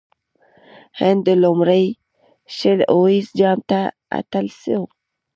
هند 0.99 1.19
د 1.27 1.29
لومړي 1.43 1.85
شل 2.55 2.79
اووريز 2.91 3.27
جام 3.39 3.59
اتل 4.19 4.45
سو. 4.61 4.81